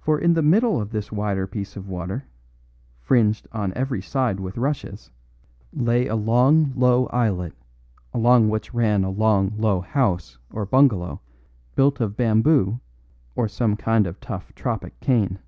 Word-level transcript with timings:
For 0.00 0.18
in 0.18 0.32
the 0.32 0.40
middle 0.40 0.80
of 0.80 0.92
this 0.92 1.12
wider 1.12 1.46
piece 1.46 1.76
of 1.76 1.86
water, 1.86 2.24
fringed 2.96 3.46
on 3.52 3.74
every 3.74 4.00
side 4.00 4.40
with 4.40 4.56
rushes, 4.56 5.10
lay 5.74 6.06
a 6.06 6.16
long, 6.16 6.72
low 6.74 7.04
islet, 7.08 7.52
along 8.14 8.48
which 8.48 8.72
ran 8.72 9.04
a 9.04 9.10
long, 9.10 9.52
low 9.58 9.82
house 9.82 10.38
or 10.50 10.64
bungalow 10.64 11.20
built 11.74 12.00
of 12.00 12.16
bamboo 12.16 12.80
or 13.36 13.46
some 13.46 13.76
kind 13.76 14.06
of 14.06 14.20
tough 14.20 14.54
tropic 14.54 14.98
cane. 15.00 15.38